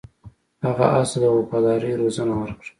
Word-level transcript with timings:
هغه 0.65 0.85
اس 0.99 1.09
ته 1.11 1.17
د 1.21 1.25
وفادارۍ 1.37 1.91
روزنه 2.01 2.33
ورکړه. 2.39 2.67